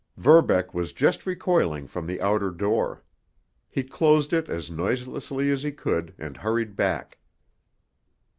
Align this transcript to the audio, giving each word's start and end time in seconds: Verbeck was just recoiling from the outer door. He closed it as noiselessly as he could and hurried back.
Verbeck 0.17 0.73
was 0.73 0.93
just 0.93 1.27
recoiling 1.27 1.85
from 1.85 2.07
the 2.07 2.19
outer 2.19 2.49
door. 2.49 3.03
He 3.69 3.83
closed 3.83 4.33
it 4.33 4.49
as 4.49 4.71
noiselessly 4.71 5.51
as 5.51 5.61
he 5.61 5.71
could 5.71 6.15
and 6.17 6.37
hurried 6.37 6.75
back. 6.75 7.19